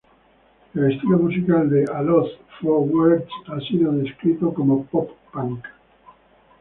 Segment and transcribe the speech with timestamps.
[0.73, 2.27] El estilo musical de A Loss
[2.59, 5.63] for Words ha sido descrito como pop punk.